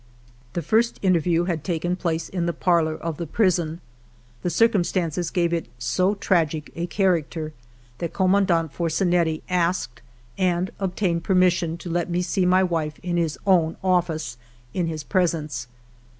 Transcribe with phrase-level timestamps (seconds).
[0.29, 3.81] '* The first interview had taken place In the par lor of the prison.
[4.41, 7.53] The circumstances gave it so* ALFRED DREYFUS 39 tragic a character
[7.99, 10.01] that Commandant Forzinetti asked
[10.39, 14.37] and obtained permission to let me see my wife in his own office,
[14.73, 15.67] in his presence.